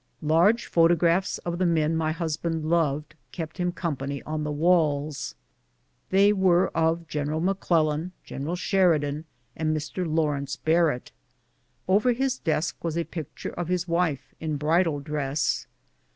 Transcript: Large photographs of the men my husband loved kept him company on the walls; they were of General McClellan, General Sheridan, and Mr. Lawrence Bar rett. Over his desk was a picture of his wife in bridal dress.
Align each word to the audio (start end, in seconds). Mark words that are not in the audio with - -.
Large 0.23 0.65
photographs 0.65 1.37
of 1.45 1.59
the 1.59 1.65
men 1.67 1.95
my 1.95 2.11
husband 2.11 2.65
loved 2.65 3.13
kept 3.31 3.59
him 3.59 3.71
company 3.71 4.23
on 4.23 4.43
the 4.43 4.51
walls; 4.51 5.35
they 6.09 6.33
were 6.33 6.75
of 6.75 7.07
General 7.07 7.39
McClellan, 7.39 8.11
General 8.23 8.55
Sheridan, 8.55 9.25
and 9.55 9.77
Mr. 9.77 10.03
Lawrence 10.11 10.55
Bar 10.55 10.85
rett. 10.85 11.11
Over 11.87 12.13
his 12.13 12.39
desk 12.39 12.83
was 12.83 12.97
a 12.97 13.03
picture 13.03 13.51
of 13.51 13.67
his 13.67 13.87
wife 13.87 14.33
in 14.39 14.57
bridal 14.57 15.01
dress. 15.01 15.67